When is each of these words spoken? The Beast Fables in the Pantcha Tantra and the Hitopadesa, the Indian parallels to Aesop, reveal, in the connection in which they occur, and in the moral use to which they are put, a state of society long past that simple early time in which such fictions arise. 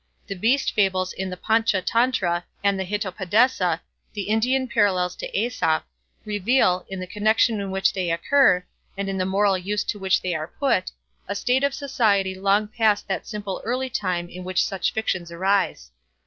The 0.25 0.33
Beast 0.33 0.73
Fables 0.73 1.13
in 1.13 1.29
the 1.29 1.37
Pantcha 1.37 1.79
Tantra 1.79 2.43
and 2.63 2.79
the 2.79 2.85
Hitopadesa, 2.85 3.81
the 4.13 4.23
Indian 4.23 4.67
parallels 4.67 5.15
to 5.17 5.27
Aesop, 5.39 5.85
reveal, 6.25 6.83
in 6.89 6.99
the 6.99 7.05
connection 7.05 7.61
in 7.61 7.69
which 7.69 7.93
they 7.93 8.09
occur, 8.09 8.65
and 8.97 9.07
in 9.09 9.19
the 9.19 9.27
moral 9.27 9.59
use 9.59 9.83
to 9.83 9.99
which 9.99 10.23
they 10.23 10.33
are 10.33 10.47
put, 10.47 10.89
a 11.27 11.35
state 11.35 11.63
of 11.63 11.75
society 11.75 12.33
long 12.33 12.67
past 12.67 13.07
that 13.09 13.27
simple 13.27 13.61
early 13.63 13.91
time 13.91 14.27
in 14.27 14.43
which 14.43 14.65
such 14.65 14.91
fictions 14.91 15.31
arise. 15.31 15.91